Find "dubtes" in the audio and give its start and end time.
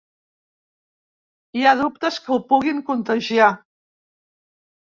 1.81-2.19